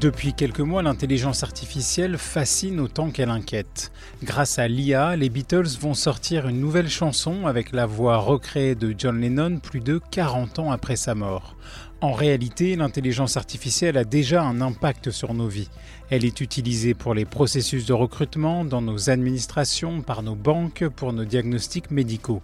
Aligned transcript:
Depuis 0.00 0.32
quelques 0.32 0.60
mois, 0.60 0.80
l'intelligence 0.80 1.42
artificielle 1.42 2.18
fascine 2.18 2.78
autant 2.78 3.10
qu'elle 3.10 3.30
inquiète. 3.30 3.90
Grâce 4.22 4.60
à 4.60 4.68
l'IA, 4.68 5.16
les 5.16 5.28
Beatles 5.28 5.76
vont 5.80 5.94
sortir 5.94 6.46
une 6.46 6.60
nouvelle 6.60 6.88
chanson 6.88 7.48
avec 7.48 7.72
la 7.72 7.84
voix 7.84 8.18
recréée 8.18 8.76
de 8.76 8.94
John 8.96 9.20
Lennon 9.20 9.58
plus 9.58 9.80
de 9.80 10.00
40 10.12 10.60
ans 10.60 10.70
après 10.70 10.94
sa 10.94 11.16
mort. 11.16 11.56
En 12.00 12.12
réalité, 12.12 12.76
l'intelligence 12.76 13.36
artificielle 13.36 13.96
a 13.96 14.04
déjà 14.04 14.44
un 14.44 14.60
impact 14.60 15.10
sur 15.10 15.34
nos 15.34 15.48
vies. 15.48 15.70
Elle 16.10 16.24
est 16.24 16.40
utilisée 16.40 16.94
pour 16.94 17.12
les 17.12 17.24
processus 17.24 17.84
de 17.84 17.92
recrutement, 17.92 18.64
dans 18.64 18.82
nos 18.82 19.10
administrations, 19.10 20.02
par 20.02 20.22
nos 20.22 20.36
banques, 20.36 20.86
pour 20.94 21.12
nos 21.12 21.24
diagnostics 21.24 21.90
médicaux. 21.90 22.40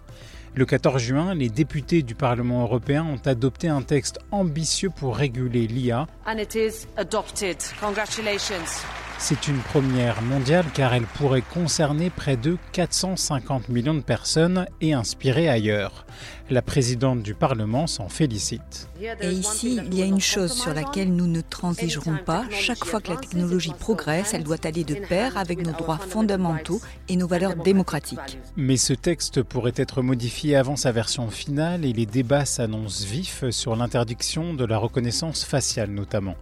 Le 0.57 0.65
14 0.65 1.01
juin, 1.01 1.35
les 1.35 1.49
députés 1.49 2.01
du 2.01 2.15
Parlement 2.15 2.61
européen 2.61 3.03
ont 3.03 3.19
adopté 3.27 3.67
un 3.67 3.81
texte 3.81 4.19
ambitieux 4.31 4.89
pour 4.89 5.17
réguler 5.17 5.67
l'IA. 5.67 6.07
And 6.25 6.37
it 6.37 6.55
is 6.55 6.87
adopted. 6.95 7.57
Congratulations. 7.81 8.63
C'est 9.17 9.47
une 9.47 9.59
première 9.59 10.21
mondiale 10.21 10.65
car 10.73 10.93
elle 10.93 11.05
pourrait 11.05 11.41
concerner 11.41 12.09
près 12.09 12.37
de 12.37 12.57
450 12.73 13.69
millions 13.69 13.93
de 13.93 14.01
personnes 14.01 14.67
et 14.81 14.93
inspirer 14.93 15.49
ailleurs. 15.49 16.05
La 16.51 16.61
présidente 16.61 17.23
du 17.23 17.33
Parlement 17.33 17.87
s'en 17.87 18.07
félicite. 18.07 18.87
Et 19.21 19.31
ici, 19.31 19.79
il 19.83 19.97
y 19.97 20.03
a 20.03 20.05
une 20.05 20.21
chose 20.21 20.53
sur 20.53 20.75
laquelle 20.75 21.11
nous 21.11 21.25
ne 21.25 21.41
transigerons 21.41 22.17
pas. 22.23 22.45
Chaque 22.51 22.85
fois 22.85 23.01
que 23.01 23.09
la 23.09 23.17
technologie 23.17 23.73
progresse, 23.79 24.35
elle 24.35 24.43
doit 24.43 24.63
aller 24.63 24.83
de 24.83 24.93
pair 24.93 25.37
avec 25.37 25.65
nos 25.65 25.71
droits 25.71 25.97
fondamentaux 25.97 26.81
et 27.09 27.15
nos 27.15 27.27
valeurs 27.27 27.55
démocratiques. 27.55 28.37
Mais 28.57 28.77
ce 28.77 28.93
texte 28.93 29.41
pourrait 29.41 29.73
être 29.75 30.03
modifié 30.03 30.55
avant 30.55 30.75
sa 30.75 30.91
version 30.91 31.31
finale 31.31 31.83
et 31.83 31.93
les 31.93 32.05
débats 32.05 32.45
s'annoncent 32.45 33.07
vifs 33.07 33.49
sur 33.49 33.75
l'interdiction 33.75 34.53
de 34.53 34.65
la 34.65 34.77
reconnaissance 34.77 35.43
faciale 35.43 35.89
notamment. 35.89 36.35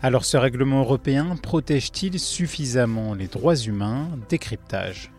Alors 0.00 0.24
ce 0.24 0.36
règlement 0.36 0.80
européen 0.80 1.34
protège-t-il 1.42 2.20
suffisamment 2.20 3.14
les 3.14 3.26
droits 3.26 3.56
humains 3.56 4.06
Décryptage. 4.28 5.12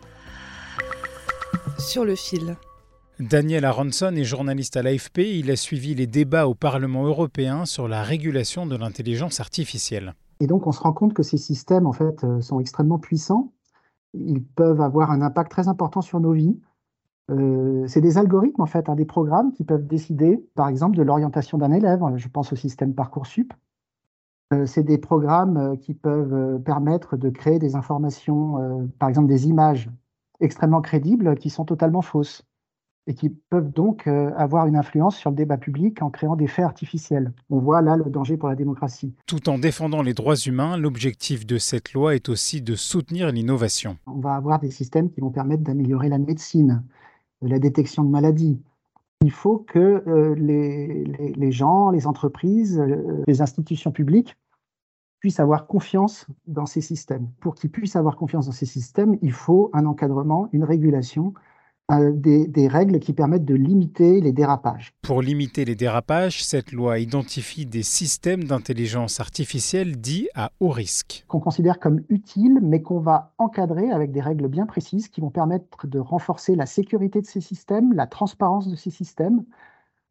Sur 1.78 2.06
le 2.06 2.16
fil. 2.16 2.56
Daniel 3.20 3.66
Aronson 3.66 4.16
est 4.16 4.24
journaliste 4.24 4.78
à 4.78 4.82
l'AFP. 4.82 5.18
Il 5.18 5.52
a 5.52 5.58
suivi 5.58 5.96
les 5.96 6.08
débats 6.08 6.48
au 6.48 6.56
Parlement 6.56 7.04
européen 7.04 7.66
sur 7.66 7.90
la 7.90 8.04
régulation 8.04 8.66
de 8.66 8.78
l'intelligence 8.78 9.42
artificielle. 9.42 10.14
Et 10.40 10.48
donc, 10.48 10.66
on 10.66 10.72
se 10.72 10.80
rend 10.80 10.94
compte 10.94 11.14
que 11.14 11.24
ces 11.24 11.38
systèmes, 11.38 11.86
en 11.86 11.92
fait, 11.92 12.24
euh, 12.24 12.40
sont 12.40 12.62
extrêmement 12.62 13.00
puissants. 13.00 13.52
Ils 14.14 14.42
peuvent 14.42 14.80
avoir 14.80 15.12
un 15.12 15.22
impact 15.22 15.52
très 15.52 15.68
important 15.68 16.00
sur 16.00 16.22
nos 16.22 16.32
vies. 16.32 16.58
Euh, 17.30 17.86
c'est 17.88 18.00
des 18.00 18.18
algorithmes, 18.18 18.62
en 18.62 18.66
fait, 18.66 18.88
hein, 18.88 18.96
des 18.96 19.06
programmes 19.06 19.52
qui 19.52 19.66
peuvent 19.66 19.86
décider, 19.86 20.42
par 20.56 20.70
exemple, 20.70 20.96
de 20.96 21.04
l'orientation 21.04 21.58
d'un 21.58 21.74
élève. 21.74 22.00
Je 22.16 22.30
pense 22.30 22.54
au 22.54 22.56
système 22.56 22.96
Parcoursup. 22.96 23.54
Euh, 24.54 24.66
c'est 24.66 24.84
des 24.84 24.98
programmes 24.98 25.58
euh, 25.58 25.76
qui 25.76 25.94
peuvent 25.94 26.34
euh, 26.34 26.58
permettre 26.58 27.18
de 27.18 27.30
créer 27.30 27.60
des 27.60 27.76
informations, 27.76 28.90
par 28.98 29.10
exemple 29.10 29.28
des 29.28 29.48
images 29.48 29.90
extrêmement 30.40 30.82
crédibles 30.82 31.36
qui 31.36 31.50
sont 31.50 31.66
totalement 31.66 32.02
fausses 32.02 32.44
et 33.08 33.14
qui 33.14 33.30
peuvent 33.30 33.72
donc 33.72 34.08
avoir 34.08 34.68
une 34.68 34.76
influence 34.76 35.18
sur 35.18 35.32
le 35.32 35.36
débat 35.36 35.58
public 35.58 36.02
en 36.02 36.12
créant 36.12 36.36
des 36.36 36.48
faits 36.48 36.66
artificiels. 36.66 37.34
On 37.50 37.58
voit 37.58 37.82
là 37.82 37.98
le 37.98 38.06
danger 38.06 38.38
pour 38.38 38.50
la 38.50 38.56
démocratie. 38.56 39.16
Tout 39.26 39.50
en 39.50 39.58
défendant 39.58 40.04
les 40.04 40.14
droits 40.14 40.36
humains, 40.36 40.78
l'objectif 40.78 41.46
de 41.46 41.58
cette 41.58 41.94
loi 41.94 42.16
est 42.16 42.30
aussi 42.30 42.62
de 42.62 42.76
soutenir 42.76 43.32
l'innovation. 43.32 43.98
On 44.06 44.20
va 44.20 44.36
avoir 44.36 44.60
des 44.60 44.70
systèmes 44.70 45.10
qui 45.10 45.22
vont 45.22 45.32
permettre 45.32 45.64
d'améliorer 45.64 46.08
la 46.08 46.20
médecine, 46.20 46.84
la 47.42 47.58
détection 47.58 48.04
de 48.04 48.10
maladies. 48.10 48.62
Il 49.22 49.32
faut 49.32 49.58
que 49.58 50.04
euh, 50.08 50.34
les, 50.36 51.52
gens, 51.52 51.90
les 51.90 52.08
entreprises, 52.08 52.80
euh, 52.80 53.24
les 53.28 53.42
institutions 53.42 53.92
publiques 53.92 54.38
puissent 55.20 55.42
avoir 55.42 55.68
confiance 55.68 56.26
dans 56.48 56.66
ces 56.66 56.80
systèmes. 56.80 57.30
Pour 57.42 57.56
qu'ils 57.56 57.70
puissent 57.70 57.98
avoir 57.98 58.16
confiance 58.16 58.46
dans 58.46 58.54
ces 58.54 58.66
systèmes, 58.66 59.18
il 59.22 59.34
faut 59.34 59.70
un 59.74 59.86
encadrement, 59.86 60.48
une 60.54 60.64
régulation, 60.64 61.34
des, 62.14 62.48
des 62.48 62.68
règles 62.68 63.00
qui 63.00 63.14
permettent 63.14 63.46
de 63.46 63.56
limiter 63.56 64.22
les 64.22 64.32
dérapages. 64.32 64.94
Pour 65.02 65.22
limiter 65.22 65.66
les 65.66 65.76
dérapages, 65.76 66.44
cette 66.44 66.72
loi 66.72 67.00
identifie 67.00 67.66
des 67.66 67.84
systèmes 67.84 68.44
d'intelligence 68.44 69.20
artificielle 69.20 69.98
dits 69.98 70.28
à 70.36 70.52
haut 70.60 70.70
risque. 70.70 71.26
qu'on 71.28 71.40
considère 71.40 71.80
comme 71.80 72.02
utiles, 72.10 72.60
mais 72.62 72.82
qu'on 72.82 73.00
va 73.00 73.34
encadrer 73.38 73.90
avec 73.92 74.12
des 74.12 74.22
règles 74.22 74.48
bien 74.48 74.66
précises 74.66 75.08
qui 75.08 75.22
vont 75.22 75.32
permettre 75.32 75.88
de 75.88 76.00
renforcer 76.00 76.56
la 76.56 76.66
sécurité 76.66 77.22
de 77.22 77.26
ces 77.26 77.42
systèmes, 77.42 77.94
la 77.94 78.08
transparence 78.08 78.68
de 78.68 78.76
ces 78.76 78.92
systèmes, 78.92 79.44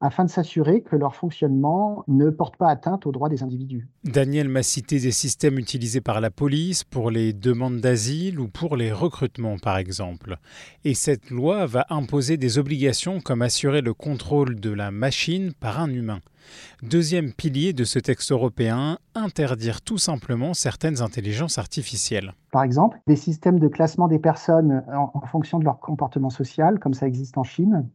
afin 0.00 0.24
de 0.24 0.30
s'assurer 0.30 0.82
que 0.82 0.96
leur 0.96 1.16
fonctionnement 1.16 2.04
ne 2.06 2.30
porte 2.30 2.56
pas 2.56 2.68
atteinte 2.68 3.06
aux 3.06 3.12
droits 3.12 3.28
des 3.28 3.42
individus. 3.42 3.88
Daniel 4.04 4.48
m'a 4.48 4.62
cité 4.62 5.00
des 5.00 5.10
systèmes 5.10 5.58
utilisés 5.58 6.00
par 6.00 6.20
la 6.20 6.30
police 6.30 6.84
pour 6.84 7.10
les 7.10 7.32
demandes 7.32 7.80
d'asile 7.80 8.38
ou 8.38 8.48
pour 8.48 8.76
les 8.76 8.92
recrutements 8.92 9.58
par 9.58 9.76
exemple. 9.76 10.38
Et 10.84 10.94
cette 10.94 11.30
loi 11.30 11.66
va 11.66 11.86
imposer 11.90 12.36
des 12.36 12.58
obligations 12.58 13.20
comme 13.20 13.42
assurer 13.42 13.80
le 13.80 13.94
contrôle 13.94 14.60
de 14.60 14.70
la 14.70 14.90
machine 14.90 15.52
par 15.58 15.80
un 15.80 15.90
humain. 15.90 16.20
Deuxième 16.82 17.32
pilier 17.32 17.72
de 17.72 17.84
ce 17.84 17.98
texte 17.98 18.32
européen, 18.32 18.98
interdire 19.14 19.82
tout 19.82 19.98
simplement 19.98 20.54
certaines 20.54 21.02
intelligences 21.02 21.58
artificielles. 21.58 22.32
Par 22.52 22.62
exemple, 22.62 22.98
des 23.06 23.16
systèmes 23.16 23.58
de 23.58 23.68
classement 23.68 24.08
des 24.08 24.18
personnes 24.18 24.82
en, 24.88 25.10
en 25.12 25.26
fonction 25.26 25.58
de 25.58 25.64
leur 25.64 25.80
comportement 25.80 26.30
social, 26.30 26.78
comme 26.78 26.94
ça 26.94 27.06
existe 27.06 27.36
en 27.36 27.44
Chine, 27.44 27.88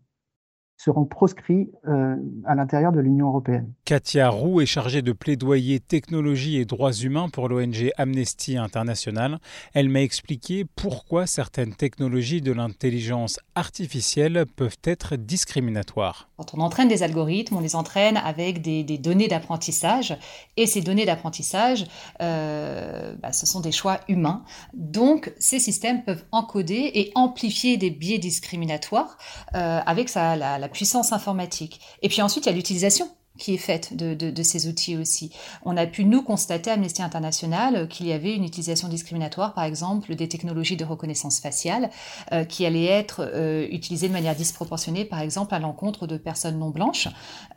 seront 0.77 1.05
proscrits 1.05 1.71
euh, 1.87 2.15
à 2.45 2.55
l'intérieur 2.55 2.91
de 2.91 2.99
l'Union 2.99 3.27
européenne. 3.27 3.71
Katia 3.85 4.29
Roux 4.29 4.61
est 4.61 4.65
chargée 4.65 5.01
de 5.01 5.11
plaidoyer 5.11 5.79
technologie 5.79 6.57
et 6.57 6.65
droits 6.65 6.91
humains 6.91 7.29
pour 7.29 7.47
l'ONG 7.47 7.91
Amnesty 7.97 8.57
International. 8.57 9.39
Elle 9.73 9.89
m'a 9.89 10.01
expliqué 10.01 10.65
pourquoi 10.75 11.25
certaines 11.25 11.73
technologies 11.73 12.41
de 12.41 12.51
l'intelligence 12.51 13.39
artificielle 13.55 14.45
peuvent 14.55 14.79
être 14.83 15.15
discriminatoires. 15.15 16.29
On 16.53 16.59
entraîne 16.59 16.87
des 16.87 17.03
algorithmes, 17.03 17.57
on 17.57 17.59
les 17.59 17.75
entraîne 17.75 18.17
avec 18.17 18.61
des, 18.61 18.83
données 18.97 19.27
d'apprentissage. 19.27 20.17
Et 20.57 20.67
ces 20.67 20.81
données 20.81 21.05
d'apprentissage, 21.05 21.85
euh, 22.21 23.15
bah, 23.21 23.31
ce 23.31 23.45
sont 23.45 23.59
des 23.59 23.71
choix 23.71 23.99
humains. 24.07 24.43
Donc, 24.73 25.33
ces 25.39 25.59
systèmes 25.59 26.03
peuvent 26.03 26.23
encoder 26.31 26.91
et 26.93 27.11
amplifier 27.15 27.77
des 27.77 27.89
biais 27.89 28.17
discriminatoires 28.17 29.17
euh, 29.55 29.79
avec 29.85 30.13
la 30.13 30.69
puissance 30.69 31.13
informatique. 31.13 31.79
Et 32.01 32.09
puis 32.09 32.21
ensuite, 32.21 32.45
il 32.45 32.49
y 32.49 32.51
a 32.51 32.55
l'utilisation 32.55 33.07
qui 33.39 33.55
est 33.55 33.57
faite 33.57 33.95
de, 33.95 34.43
ces 34.43 34.67
outils 34.67 34.95
aussi. 34.97 35.31
On 35.63 35.75
a 35.75 35.87
pu 35.87 36.05
nous 36.05 36.21
constater 36.21 36.69
à 36.69 36.73
Amnesty 36.73 37.01
International 37.01 37.87
qu'il 37.87 38.07
y 38.07 38.13
avait 38.13 38.35
une 38.35 38.43
utilisation 38.43 38.87
discriminatoire, 38.87 39.53
par 39.53 39.63
exemple, 39.63 40.15
des 40.15 40.27
technologies 40.27 40.77
de 40.77 40.85
reconnaissance 40.85 41.39
faciale, 41.39 41.89
euh, 42.31 42.43
qui 42.43 42.65
allaient 42.65 42.85
être 42.85 43.21
euh, 43.21 43.67
utilisées 43.71 44.07
de 44.07 44.13
manière 44.13 44.35
disproportionnée, 44.35 45.05
par 45.05 45.19
exemple, 45.19 45.55
à 45.55 45.59
l'encontre 45.59 46.05
de 46.05 46.17
personnes 46.17 46.59
non 46.59 46.69
blanches, 46.69 47.07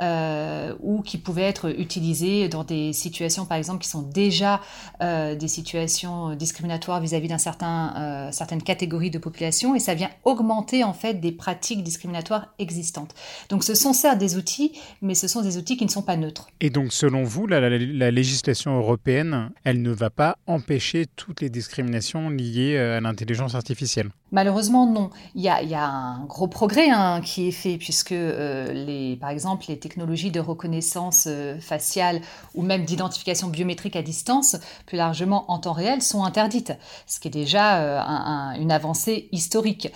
euh, 0.01 0.75
ou 0.81 1.03
qui 1.03 1.19
pouvaient 1.19 1.43
être 1.43 1.69
utilisées 1.79 2.49
dans 2.49 2.65
des 2.65 2.93
situations, 2.93 3.45
par 3.45 3.59
exemple, 3.59 3.83
qui 3.83 3.89
sont 3.89 4.03
déjà 4.03 4.61
euh, 5.03 5.35
des 5.35 5.49
situations 5.49 6.35
discriminatoires 6.35 7.01
vis-à-vis 7.01 7.29
d'un 7.29 7.39
certain, 7.39 7.95
euh, 7.97 8.33
certaines 8.33 8.63
catégories 8.63 9.11
de 9.11 9.19
population, 9.19 9.75
et 9.75 9.79
ça 9.79 9.95
vient 9.95 10.11
augmenter 10.25 10.85
en 10.85 10.93
fait 10.93 11.15
des 11.15 11.33
pratiques 11.33 11.83
discriminatoires 11.83 12.55
existantes. 12.59 13.15
Donc, 13.49 13.65
ce 13.65 13.75
sont 13.75 13.93
certes 13.93 14.19
des 14.19 14.37
outils, 14.37 14.73
mais 15.03 15.15
ce 15.15 15.29
sont 15.29 15.43
des 15.43 15.59
outils 15.59 15.66
outils 15.67 15.77
qui 15.77 15.85
ne 15.85 15.91
sont 15.91 16.03
pas 16.03 16.17
neutres. 16.17 16.47
Et 16.61 16.71
donc, 16.71 16.93
selon 16.93 17.25
vous, 17.25 17.49
la, 17.49 17.69
législation 18.11 18.77
européenne, 18.77 19.51
elle 19.65 19.83
ne 19.83 19.91
va 19.91 20.11
pas 20.11 20.39
empêcher 20.47 21.07
toutes 21.17 21.41
les 21.41 21.51
discriminations 21.51 22.31
liées 22.31 22.79
à 22.79 23.01
l'intelligence 23.01 23.57
artificielle? 23.57 24.11
Malheureusement, 24.31 24.87
non. 24.87 25.11
Il 25.35 25.43
y 25.43 25.49
a, 25.49 25.85
un 25.85 26.25
gros 26.27 26.47
progrès 26.47 26.89
hein, 26.91 27.21
qui 27.21 27.49
est 27.49 27.53
fait, 27.53 27.79
puisque, 27.79 28.11
les, 28.11 29.19
par 29.21 29.31
exemple, 29.31 29.65
les 29.69 29.79
technologies 29.79 30.31
de 30.31 30.41
reconnaissance 30.41 31.29
faciale 31.61 32.21
ou 32.55 32.63
même 32.63 32.85
d'identification 32.85 33.49
biométrique 33.49 33.97
à 33.97 34.03
distance, 34.03 34.57
plus 34.87 34.97
largement 34.97 35.51
en 35.51 35.59
temps 35.59 35.73
réel, 35.73 36.01
sont 36.01 36.25
interdites, 36.25 36.73
ce 37.07 37.19
qui 37.19 37.29
est 37.29 37.31
déjà 37.33 38.01
une 38.57 38.71
avancée 38.71 39.29
historique. 39.33 39.89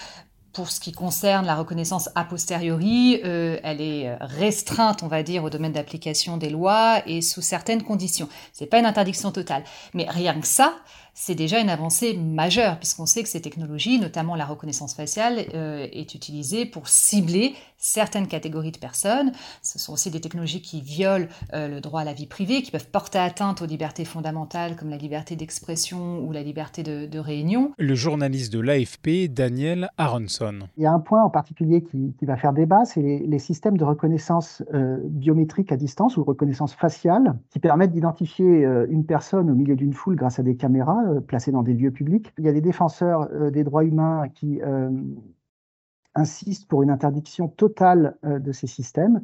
Pour 0.52 0.70
ce 0.70 0.81
qui 0.81 0.91
concerne 0.93 1.47
la 1.47 1.55
reconnaissance 1.55 2.11
a 2.14 2.25
posteriori, 2.25 3.20
euh, 3.25 3.58
elle 3.62 3.81
est 3.81 4.14
restreinte, 4.20 5.02
on 5.02 5.06
va 5.06 5.23
dire, 5.23 5.44
au 5.44 5.50
domaine 5.50 5.73
d'application 5.73 6.37
des 6.37 6.50
lois 6.50 7.02
et 7.06 7.23
sous 7.23 7.41
certaines 7.41 7.82
conditions. 7.82 8.29
C'est 8.52 8.67
pas 8.67 8.79
une 8.79 8.87
interdiction 8.87 9.31
totale, 9.31 9.62
mais 9.94 10.06
rien 10.08 10.41
que 10.41 10.47
ça, 10.47 10.75
c'est 11.22 11.34
déjà 11.34 11.61
une 11.61 11.69
avancée 11.69 12.17
majeure, 12.17 12.78
puisqu'on 12.78 13.05
sait 13.05 13.22
que 13.22 13.28
ces 13.28 13.43
technologies, 13.43 14.00
notamment 14.00 14.37
la 14.37 14.46
reconnaissance 14.46 14.94
faciale, 14.94 15.44
euh, 15.55 15.87
est 15.93 16.14
utilisée 16.14 16.64
pour 16.64 16.88
cibler 16.88 17.52
certaines 17.76 18.26
catégories 18.26 18.72
de 18.72 18.78
personnes. 18.78 19.32
Ce 19.62 19.78
sont 19.78 19.93
aussi 19.93 20.11
des 20.11 20.22
technologies 20.22 20.62
qui 20.62 20.81
violent 20.81 21.26
euh, 21.52 21.69
le 21.69 21.82
droit 21.82 22.00
à 22.00 22.05
la 22.05 22.14
vie 22.14 22.26
privée, 22.26 22.62
qui 22.62 22.70
peuvent 22.70 22.88
porter 22.88 23.19
atteinte 23.19 23.61
aux 23.61 23.67
libertés 23.67 24.06
fondamentales 24.06 24.76
comme 24.76 24.88
la 24.88 24.96
liberté 24.96 25.37
d'expression 25.37 26.20
ou 26.20 26.32
la 26.32 26.43
liberté 26.43 26.82
de, 26.82 27.19
réunion. 27.19 27.72
Le 27.78 27.94
journaliste 27.94 28.50
de 28.50 28.61
l'AFP, 28.61 29.28
Daniel 29.31 29.90
Aronson. 29.99 30.61
Il 30.78 30.84
y 30.84 30.87
a 30.87 30.93
un 30.93 31.00
point 31.00 31.22
en 31.22 31.28
particulier 31.28 31.82
qui, 31.82 32.14
va 32.22 32.38
faire 32.38 32.55
débat, 32.55 32.87
c'est 32.87 33.02
les, 33.02 33.38
systèmes 33.38 33.76
de 33.76 33.84
reconnaissance 33.84 34.62
euh, 34.72 34.96
biométrique 35.05 35.70
à 35.70 35.76
distance 35.76 36.17
ou 36.17 36.25
reconnaissance 36.25 36.72
faciale 36.72 37.38
qui 37.50 37.58
permettent 37.58 37.93
d'identifier 37.93 38.67
une 38.88 39.05
personne 39.05 39.50
au 39.50 39.55
milieu 39.55 39.76
d'une 39.76 39.93
foule 39.93 40.17
grâce 40.17 40.38
à 40.38 40.43
des 40.43 40.56
caméras 40.56 41.09
euh, 41.09 41.09
placés 41.18 41.50
dans 41.50 41.62
des 41.62 41.74
lieux 41.74 41.90
publics. 41.90 42.32
Il 42.38 42.44
y 42.44 42.48
a 42.48 42.52
des 42.52 42.60
défenseurs 42.60 43.28
euh, 43.32 43.50
des 43.50 43.64
droits 43.64 43.84
humains 43.84 44.28
qui 44.28 44.62
euh, 44.62 44.90
insistent 46.14 46.68
pour 46.68 46.82
une 46.82 46.90
interdiction 46.90 47.48
totale 47.48 48.16
de 48.22 48.52
ces 48.52 48.66
systèmes. 48.66 49.22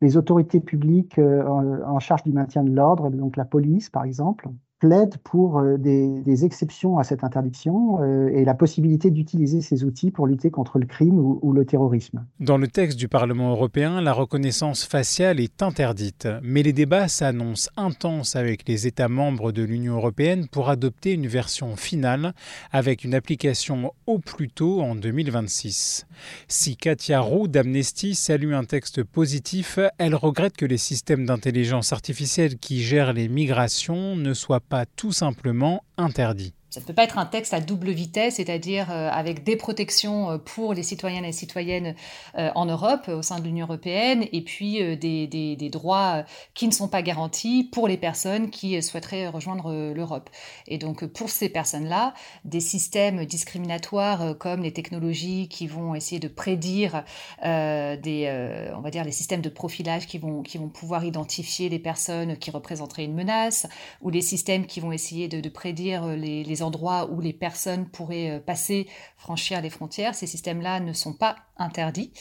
Les 0.00 0.16
autorités 0.16 0.60
publiques 0.60 1.18
en 1.18 1.98
charge 1.98 2.22
du 2.22 2.32
maintien 2.32 2.62
de 2.62 2.70
l'ordre, 2.70 3.10
donc 3.10 3.36
la 3.36 3.44
police 3.44 3.90
par 3.90 4.04
exemple, 4.04 4.48
plaide 4.78 5.16
pour 5.24 5.58
euh, 5.58 5.76
des, 5.76 6.44
exceptions 6.44 6.98
à 6.98 7.04
cette 7.04 7.24
interdiction 7.24 8.00
euh, 8.00 8.28
et 8.28 8.44
la 8.44 8.54
possibilité 8.54 9.10
d'utiliser 9.10 9.60
ces 9.60 9.82
outils 9.82 10.10
pour 10.10 10.26
lutter 10.26 10.50
contre 10.50 10.78
le 10.78 10.86
crime 10.86 11.18
ou, 11.18 11.52
le 11.52 11.64
terrorisme. 11.64 12.24
Dans 12.38 12.58
le 12.58 12.68
texte 12.68 12.96
du 12.96 13.08
Parlement 13.08 13.50
européen, 13.50 14.00
la 14.00 14.12
reconnaissance 14.12 14.84
faciale 14.84 15.40
est 15.40 15.62
interdite, 15.62 16.28
mais 16.42 16.62
les 16.62 16.72
débats 16.72 17.08
s'annoncent 17.08 17.70
intenses 17.76 18.36
avec 18.36 18.68
les 18.68 18.86
États 18.86 19.08
membres 19.08 19.50
de 19.50 19.62
l'Union 19.62 19.96
européenne 19.96 20.46
pour 20.46 20.68
adopter 20.68 21.14
une 21.14 21.26
version 21.26 21.74
finale 21.74 22.34
avec 22.70 23.02
une 23.02 23.14
application 23.14 23.92
au 24.06 24.18
plus 24.18 24.48
tôt 24.48 24.80
en 24.80 24.94
2026. 24.94 26.06
Si 26.46 26.76
Katia 26.76 27.20
Roux 27.20 27.48
d'Amnesty 27.48 28.14
salue 28.14 28.52
un 28.52 28.64
texte 28.64 29.02
positif, 29.02 29.78
elle 29.98 30.14
regrette 30.14 30.56
que 30.56 30.66
les 30.66 30.78
systèmes 30.78 31.26
d'intelligence 31.26 31.92
artificielle 31.92 32.58
qui 32.58 32.80
gèrent 32.82 33.12
les 33.12 33.28
migrations 33.28 34.14
ne 34.14 34.34
soient 34.34 34.60
pas 34.68 34.86
tout 34.86 35.12
simplement 35.12 35.84
interdit. 35.96 36.54
Ça 36.70 36.80
ne 36.80 36.84
peut 36.84 36.92
pas 36.92 37.04
être 37.04 37.16
un 37.16 37.24
texte 37.24 37.54
à 37.54 37.60
double 37.60 37.90
vitesse, 37.90 38.34
c'est-à-dire 38.34 38.90
euh, 38.90 39.08
avec 39.10 39.42
des 39.42 39.56
protections 39.56 40.32
euh, 40.32 40.38
pour 40.38 40.74
les 40.74 40.82
citoyennes 40.82 41.24
et 41.24 41.32
citoyennes 41.32 41.94
euh, 42.36 42.50
en 42.54 42.66
Europe, 42.66 43.08
au 43.08 43.22
sein 43.22 43.38
de 43.38 43.44
l'Union 43.44 43.64
européenne, 43.64 44.26
et 44.32 44.42
puis 44.42 44.96
des, 44.98 45.70
droits 45.72 46.24
qui 46.54 46.66
ne 46.66 46.72
sont 46.72 46.88
pas 46.88 47.02
garantis 47.02 47.64
pour 47.64 47.88
les 47.88 47.96
personnes 47.96 48.50
qui 48.50 48.82
souhaiteraient 48.82 49.28
rejoindre 49.28 49.92
l'Europe. 49.94 50.30
Et 50.66 50.78
donc 50.78 51.06
pour 51.06 51.30
ces 51.30 51.48
personnes-là, 51.48 52.14
des 52.44 52.60
systèmes 52.60 53.24
discriminatoires 53.24 54.36
comme 54.38 54.62
les 54.62 54.72
technologies 54.72 55.48
qui 55.48 55.66
vont 55.66 55.94
essayer 55.94 56.20
de 56.20 56.28
prédire 56.28 57.04
des, 57.42 58.70
on 58.74 58.80
va 58.80 58.90
dire, 58.90 59.04
les 59.04 59.12
systèmes 59.12 59.42
de 59.42 59.50
profilage 59.50 60.06
qui 60.06 60.18
vont, 60.18 60.42
qui 60.42 60.56
vont 60.56 60.68
pouvoir 60.68 61.04
identifier 61.04 61.68
les 61.68 61.78
personnes 61.78 62.38
qui 62.38 62.50
représenteraient 62.50 63.04
une 63.04 63.14
menace, 63.14 63.66
ou 64.00 64.08
les 64.10 64.22
systèmes 64.22 64.66
qui 64.66 64.80
vont 64.80 64.92
essayer 64.92 65.28
de, 65.28 65.48
prédire 65.48 66.06
les, 66.06 66.44
les 66.44 66.57
endroits 66.62 67.10
où 67.10 67.20
les 67.20 67.32
personnes 67.32 67.88
pourraient 67.88 68.36
euh, 68.36 68.40
passer, 68.40 68.88
franchir 69.16 69.60
les 69.60 69.70
frontières, 69.70 70.14
ces 70.14 70.26
systèmes-là 70.26 70.80
ne 70.80 70.92
sont 70.92 71.14
pas 71.14 71.36
interdits. 71.56 72.12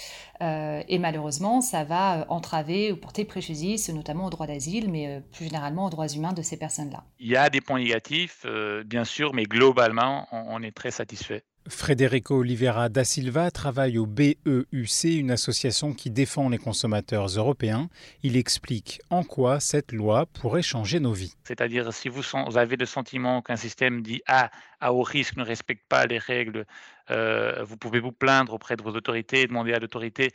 Euh, 0.41 0.81
et 0.87 0.99
malheureusement, 0.99 1.61
ça 1.61 1.83
va 1.83 2.19
euh, 2.19 2.25
entraver 2.29 2.91
ou 2.91 2.97
porter 2.97 3.25
préjudice, 3.25 3.89
notamment 3.89 4.25
au 4.25 4.29
droit 4.29 4.47
d'asile, 4.47 4.91
mais 4.91 5.21
plus 5.31 5.45
généralement 5.45 5.85
aux 5.85 5.89
droits 5.89 6.07
humains 6.07 6.33
de 6.33 6.41
ces 6.41 6.57
personnes-là. 6.57 7.03
Il 7.19 7.27
y 7.27 7.35
a 7.35 7.49
des 7.49 7.61
points 7.61 7.79
négatifs, 7.79 8.45
bien 8.85 9.03
sûr, 9.03 9.33
mais 9.33 9.43
globalement, 9.43 10.27
on 10.31 10.61
est 10.63 10.75
très 10.75 10.91
satisfait. 10.91 11.43
Frederico 11.69 12.35
Oliveira 12.35 12.89
da 12.89 13.03
Silva 13.03 13.51
travaille 13.51 13.97
au 13.97 14.05
BEUC, 14.05 15.03
une 15.03 15.31
association 15.31 15.93
qui 15.93 16.09
défend 16.09 16.49
les 16.49 16.57
consommateurs 16.57 17.27
européens. 17.27 17.89
Il 18.23 18.37
explique 18.37 19.01
en 19.09 19.23
quoi 19.23 19.59
cette 19.59 19.91
loi 19.91 20.25
pourrait 20.25 20.61
changer 20.61 20.99
nos 20.99 21.13
vies. 21.13 21.35
C'est-à-dire, 21.43 21.91
si 21.93 22.09
vous, 22.09 22.23
avez 22.55 22.75
le 22.75 22.85
sentiment 22.85 23.41
qu'un 23.41 23.55
système 23.55 24.01
dit 24.01 24.21
A 24.27 24.49
à 24.79 24.93
haut 24.93 25.03
risque 25.03 25.35
ne 25.35 25.43
respecte 25.43 25.87
pas 25.89 26.05
les 26.05 26.17
règles, 26.17 26.65
euh, 27.11 27.63
vous 27.63 27.77
pouvez 27.77 27.99
vous 27.99 28.11
plaindre 28.11 28.53
auprès 28.53 28.75
de 28.75 28.83
vos 28.83 28.91
autorités 28.91 29.41
et 29.41 29.47
demander 29.47 29.73
à 29.73 29.79
l'autorité 29.79 30.31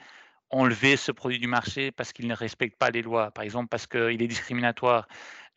enlever 0.50 0.96
ce 0.96 1.12
produit 1.12 1.38
du 1.38 1.46
marché 1.48 1.90
parce 1.90 2.12
qu'il 2.12 2.26
ne 2.26 2.34
respecte 2.34 2.78
pas 2.78 2.90
les 2.90 3.02
lois, 3.02 3.30
par 3.30 3.44
exemple 3.44 3.68
parce 3.68 3.86
qu'il 3.86 4.22
est 4.22 4.28
discriminatoire. 4.28 5.08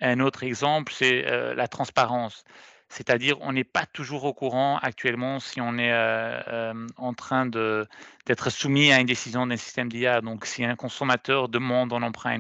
Un 0.02 0.20
autre 0.20 0.44
exemple, 0.44 0.94
c'est 0.96 1.26
euh, 1.28 1.54
la 1.54 1.68
transparence. 1.68 2.44
C'est-à-dire, 2.90 3.38
on 3.42 3.52
n'est 3.52 3.64
pas 3.64 3.86
toujours 3.86 4.26
au 4.26 4.34
courant 4.34 4.78
actuellement 4.78 5.40
si 5.40 5.60
on 5.60 5.78
est 5.78 5.92
euh, 5.92 6.42
euh, 6.48 6.88
en 6.98 7.14
train 7.14 7.46
d'être 7.46 8.50
soumis 8.50 8.92
à 8.92 9.00
une 9.00 9.08
décision 9.08 9.48
d'un 9.48 9.58
système 9.58 9.90
d'IA. 9.90 10.22
Donc, 10.22 10.46
si 10.46 10.64
un 10.64 10.76
consommateur 10.76 11.50
demande 11.50 11.94
un 11.94 12.04
emprunt 12.04 12.32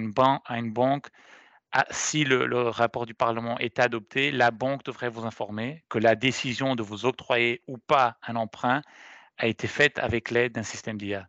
à 0.46 0.58
une, 0.58 0.72
banque, 0.72 1.08
ah, 1.72 1.86
si 1.90 2.24
le, 2.24 2.70
rapport 2.70 3.06
du 3.06 3.14
Parlement 3.14 3.58
est 3.60 3.80
adopté, 3.80 4.32
la 4.32 4.52
banque 4.52 4.84
devrait 4.84 5.10
vous 5.10 5.26
informer 5.26 5.84
que 5.90 5.98
la 5.98 6.16
décision 6.16 6.76
de 6.76 6.84
vous 6.84 7.06
octroyer 7.06 7.62
ou 7.68 7.78
pas 7.78 8.18
un 8.28 8.36
emprunt 8.36 8.82
a 9.38 9.48
été 9.48 9.68
faite 9.68 10.00
avec 10.00 10.32
l'aide 10.32 10.54
d'un 10.54 10.64
système 10.64 10.98
d'IA, 10.98 11.28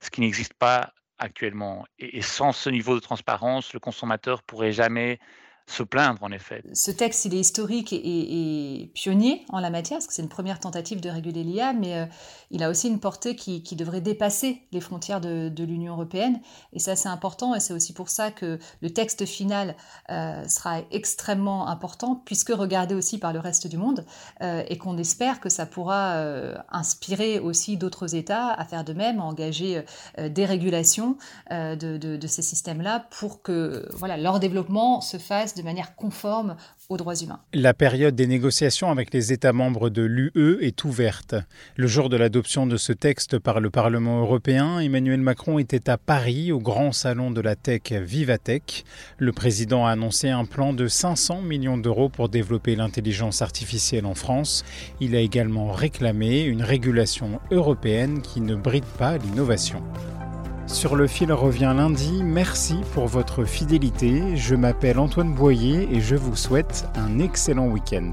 ce 0.00 0.10
qui 0.10 0.22
n'existe 0.22 0.54
pas 0.54 0.94
actuellement. 1.18 1.86
Et, 1.98 2.18
et, 2.18 2.22
sans 2.22 2.52
ce 2.52 2.70
niveau 2.70 2.94
de 2.94 3.00
transparence, 3.00 3.72
le 3.72 3.78
consommateur 3.78 4.42
pourrait 4.42 4.72
jamais 4.72 5.20
se 5.66 5.82
plaindre, 5.82 6.22
en 6.22 6.30
effet. 6.30 6.62
Ce 6.74 6.90
texte, 6.90 7.24
il 7.24 7.34
est 7.34 7.40
historique 7.40 7.92
et, 7.92 8.90
pionnier 8.94 9.44
en 9.48 9.60
la 9.60 9.70
matière, 9.70 9.98
parce 9.98 10.06
que 10.06 10.12
c'est 10.12 10.22
une 10.22 10.28
première 10.28 10.60
tentative 10.60 11.00
de 11.00 11.08
réguler 11.08 11.42
l'IA, 11.42 11.72
mais 11.72 11.94
euh, 11.94 12.06
il 12.50 12.62
a 12.62 12.68
aussi 12.68 12.88
une 12.88 13.00
portée 13.00 13.34
qui, 13.34 13.62
devrait 13.74 14.02
dépasser 14.02 14.62
les 14.72 14.80
frontières 14.80 15.20
de, 15.20 15.64
l'Union 15.64 15.94
européenne. 15.94 16.40
Et 16.72 16.78
ça, 16.78 16.96
c'est 16.96 17.08
important, 17.08 17.54
et 17.54 17.60
c'est 17.60 17.72
aussi 17.72 17.92
pour 17.92 18.08
ça 18.08 18.30
que 18.30 18.58
le 18.82 18.90
texte 18.90 19.24
final 19.24 19.74
euh, 20.10 20.46
sera 20.46 20.82
extrêmement 20.92 21.66
important, 21.66 22.22
puisque 22.24 22.50
regardé 22.50 22.94
aussi 22.94 23.18
par 23.18 23.32
le 23.32 23.40
reste 23.40 23.66
du 23.66 23.78
monde, 23.78 24.04
euh, 24.42 24.62
et 24.68 24.76
qu'on 24.78 24.98
espère 24.98 25.40
que 25.40 25.48
ça 25.48 25.66
pourra 25.66 25.94
inspirer 26.70 27.38
aussi 27.38 27.76
d'autres 27.76 28.14
États 28.14 28.52
à 28.52 28.64
faire 28.64 28.84
de 28.84 28.92
même, 28.92 29.18
à 29.18 29.24
engager 29.24 29.82
des 30.18 30.44
régulations 30.44 31.16
de, 31.50 31.96
de, 31.96 32.26
ces 32.26 32.42
systèmes-là 32.42 33.06
pour 33.18 33.42
que 33.42 33.88
voilà, 33.94 34.16
leur 34.16 34.40
développement 34.40 35.00
se 35.00 35.18
fasse 35.18 35.53
de 35.56 35.62
manière 35.62 35.94
conforme 35.94 36.56
aux 36.88 36.96
droits 36.96 37.14
humains. 37.16 37.40
La 37.52 37.74
période 37.74 38.14
des 38.14 38.26
négociations 38.26 38.90
avec 38.90 39.12
les 39.12 39.32
États 39.32 39.52
membres 39.52 39.90
de 39.90 40.02
l'UE 40.02 40.58
est 40.60 40.84
ouverte. 40.84 41.34
Le 41.76 41.86
jour 41.86 42.08
de 42.08 42.16
l'adoption 42.16 42.66
de 42.66 42.76
ce 42.76 42.92
texte 42.92 43.38
par 43.38 43.60
le 43.60 43.70
Parlement 43.70 44.20
européen, 44.20 44.78
Emmanuel 44.78 45.20
Macron 45.20 45.58
était 45.58 45.88
à 45.88 45.98
Paris, 45.98 46.52
au 46.52 46.58
grand 46.58 46.92
salon 46.92 47.30
de 47.30 47.40
la 47.40 47.56
tech 47.56 47.92
Vivatech. 47.92 48.84
Le 49.18 49.32
président 49.32 49.86
a 49.86 49.90
annoncé 49.90 50.28
un 50.28 50.44
plan 50.44 50.72
de 50.72 50.86
500 50.86 51.42
millions 51.42 51.78
d'euros 51.78 52.08
pour 52.08 52.28
développer 52.28 52.76
l'intelligence 52.76 53.42
artificielle 53.42 54.06
en 54.06 54.14
France. 54.14 54.64
Il 55.00 55.16
a 55.16 55.20
également 55.20 55.72
réclamé 55.72 56.42
une 56.42 56.62
régulation 56.62 57.40
européenne 57.50 58.22
qui 58.22 58.40
ne 58.40 58.54
bride 58.54 58.84
pas 58.98 59.18
l'innovation. 59.18 59.82
Sur 60.66 60.96
le 60.96 61.06
fil 61.06 61.32
revient 61.32 61.72
lundi. 61.76 62.22
Merci 62.24 62.76
pour 62.94 63.06
votre 63.06 63.44
fidélité. 63.44 64.36
Je 64.36 64.54
m'appelle 64.54 64.98
Antoine 64.98 65.34
Boyer 65.34 65.88
et 65.92 66.00
je 66.00 66.16
vous 66.16 66.36
souhaite 66.36 66.86
un 66.94 67.18
excellent 67.18 67.68
week-end. 67.68 68.12